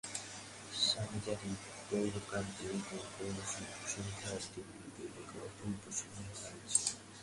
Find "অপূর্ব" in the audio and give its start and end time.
5.47-5.83